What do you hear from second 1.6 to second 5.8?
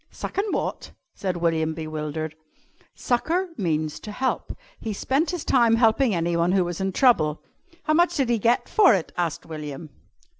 bewildered. "Succour means to help. He spent his time